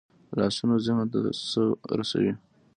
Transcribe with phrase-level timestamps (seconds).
[0.37, 1.17] لاسونه ذهن ته
[1.51, 1.63] څه
[1.99, 2.33] رسوي